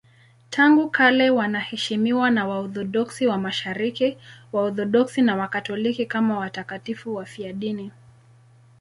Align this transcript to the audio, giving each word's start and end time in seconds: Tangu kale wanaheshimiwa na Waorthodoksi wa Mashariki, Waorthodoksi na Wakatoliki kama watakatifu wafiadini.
Tangu 0.49 0.89
kale 0.89 1.29
wanaheshimiwa 1.29 2.31
na 2.31 2.47
Waorthodoksi 2.47 3.27
wa 3.27 3.37
Mashariki, 3.37 4.17
Waorthodoksi 4.53 5.21
na 5.21 5.35
Wakatoliki 5.35 6.05
kama 6.05 6.39
watakatifu 6.39 7.15
wafiadini. 7.15 7.91